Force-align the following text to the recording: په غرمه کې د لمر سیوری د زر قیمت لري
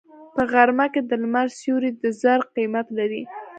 په 0.35 0.41
غرمه 0.51 0.85
کې 0.93 1.01
د 1.09 1.11
لمر 1.21 1.47
سیوری 1.59 1.91
د 2.01 2.03
زر 2.21 2.39
قیمت 2.55 2.87
لري 2.97 3.21